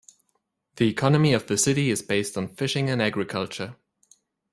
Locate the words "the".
0.77-0.89, 1.45-1.59